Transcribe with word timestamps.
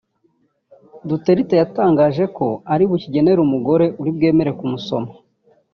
Duterte 1.07 1.55
yatangaje 1.61 2.23
ko 2.37 2.47
ari 2.73 2.83
bukigenere 2.91 3.39
umugore 3.41 3.85
uri 4.01 4.11
bwemere 4.15 4.51
kumusoma 4.59 5.11